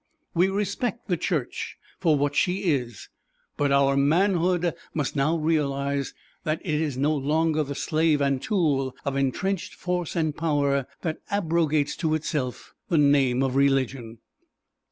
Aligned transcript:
We 0.33 0.47
respect 0.47 1.07
the 1.09 1.15
Church 1.15 1.77
for 1.99 2.17
what 2.17 2.33
she 2.35 2.71
is, 2.73 3.07
but 3.55 3.71
our 3.71 3.95
manhood 3.95 4.73
must 4.95 5.15
now 5.15 5.37
realize 5.37 6.15
that 6.43 6.59
it 6.65 6.81
is 6.81 6.97
no 6.97 7.13
longer 7.15 7.61
the 7.61 7.75
slave 7.75 8.19
and 8.19 8.41
tool 8.41 8.95
of 9.05 9.15
entrenched 9.15 9.75
force 9.75 10.15
and 10.15 10.35
power 10.35 10.87
that 11.03 11.19
abrogates 11.29 11.95
to 11.97 12.15
itself 12.15 12.73
the 12.89 12.97
name 12.97 13.43
of 13.43 13.55
religion." 13.55 14.17